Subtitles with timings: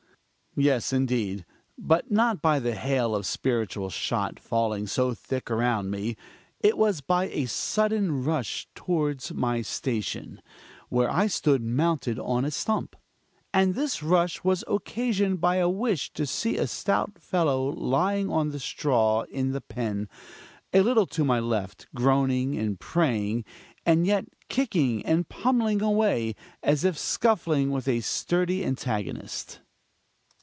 [0.53, 1.45] Yes indeed
[1.77, 6.17] but not by the hail of spiritual shot falling so thick around me;
[6.59, 10.41] it was by a sudden rush towards my station,
[10.89, 12.97] where I stood mounted on a stump.
[13.53, 18.49] And this rush was occasioned by a wish to see a stout fellow lying on
[18.49, 20.09] the straw in the pen,
[20.73, 23.45] a little to my left, groaning and praying,
[23.85, 29.61] and yet kicking and pummelling away as if scuffling with a sturdy antagonist.